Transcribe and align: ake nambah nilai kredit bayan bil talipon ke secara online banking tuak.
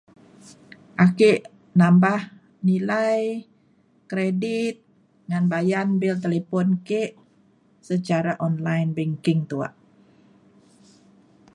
ake 1.05 1.31
nambah 1.79 2.19
nilai 2.69 3.19
kredit 4.09 4.75
bayan 5.51 5.87
bil 5.99 6.15
talipon 6.23 6.67
ke 6.87 7.03
secara 7.87 8.31
online 8.47 8.89
banking 8.97 9.39
tuak. 9.51 9.73